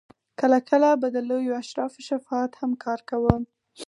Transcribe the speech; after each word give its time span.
کله 0.39 0.57
کله 0.69 0.89
به 1.01 1.07
د 1.15 1.17
لویو 1.29 1.57
اشرافو 1.61 1.99
شفاعت 2.09 2.51
هم 2.61 2.71
کار 2.83 2.99
کاوه. 3.09 3.35